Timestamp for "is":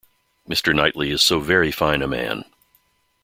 1.11-1.21